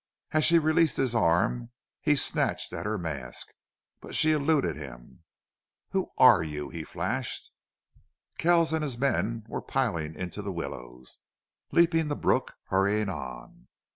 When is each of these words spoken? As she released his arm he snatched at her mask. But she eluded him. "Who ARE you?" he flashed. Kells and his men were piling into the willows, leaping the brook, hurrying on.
As 0.31 0.43
she 0.43 0.57
released 0.57 0.97
his 0.97 1.13
arm 1.13 1.69
he 2.01 2.15
snatched 2.15 2.73
at 2.73 2.87
her 2.87 2.97
mask. 2.97 3.49
But 3.99 4.15
she 4.15 4.31
eluded 4.31 4.75
him. 4.75 5.25
"Who 5.91 6.09
ARE 6.17 6.41
you?" 6.41 6.69
he 6.69 6.83
flashed. 6.83 7.51
Kells 8.39 8.73
and 8.73 8.81
his 8.83 8.97
men 8.97 9.43
were 9.47 9.61
piling 9.61 10.15
into 10.15 10.41
the 10.41 10.51
willows, 10.51 11.19
leaping 11.71 12.07
the 12.07 12.15
brook, 12.15 12.55
hurrying 12.69 13.09
on. 13.09 13.67